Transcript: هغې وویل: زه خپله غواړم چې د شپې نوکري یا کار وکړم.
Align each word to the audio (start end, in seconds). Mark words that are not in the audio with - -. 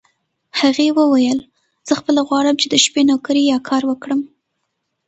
هغې 0.59 0.87
وویل: 0.99 1.39
زه 1.87 1.93
خپله 1.99 2.21
غواړم 2.27 2.55
چې 2.61 2.67
د 2.69 2.75
شپې 2.85 3.01
نوکري 3.11 3.43
یا 3.51 3.57
کار 3.69 3.83
وکړم. 3.87 4.21